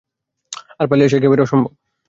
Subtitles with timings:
[0.79, 1.71] আর পালিয়ে আসা একেবারে অসম্ভব!